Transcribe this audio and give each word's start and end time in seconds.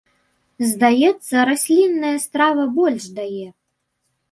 Здаецца, 0.69 1.35
раслінная 1.51 2.15
страва 2.25 2.67
больш 2.81 3.03
дае. 3.21 3.47